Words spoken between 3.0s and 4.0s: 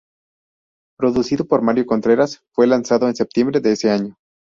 en septiembre de ese